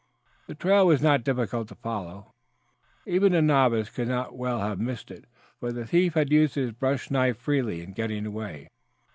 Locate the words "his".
6.55-6.71